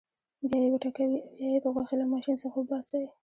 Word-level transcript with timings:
بیا 0.49 0.57
یې 0.63 0.69
وټکوئ 0.71 1.03
او 1.25 1.37
یا 1.43 1.47
یې 1.53 1.59
د 1.63 1.65
غوښې 1.73 1.95
له 2.01 2.05
ماشین 2.13 2.35
څخه 2.43 2.57
وباسئ. 2.59 3.03